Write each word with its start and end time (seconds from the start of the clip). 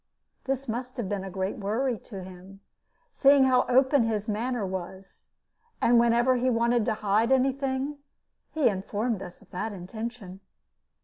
This 0.45 0.67
must 0.67 0.97
have 0.97 1.07
been 1.07 1.23
a 1.23 1.29
great 1.29 1.59
worry 1.59 1.99
to 2.05 2.23
him, 2.23 2.61
seeing 3.11 3.43
how 3.45 3.67
open 3.69 4.01
his 4.01 4.27
manner 4.27 4.65
was; 4.65 5.25
and 5.79 5.99
whenever 5.99 6.37
he 6.37 6.49
wanted 6.49 6.85
to 6.85 6.95
hide 7.05 7.31
any 7.31 7.51
thing, 7.53 7.99
he 8.49 8.67
informed 8.67 9.21
us 9.21 9.43
of 9.43 9.51
that 9.51 9.73
intention. 9.73 10.39